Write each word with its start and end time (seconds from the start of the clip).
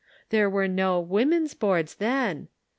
There 0.29 0.49
were 0.49 0.67
no" 0.67 0.99
Woman's 0.99 1.53
Boards" 1.53 1.93
then. 1.99 2.47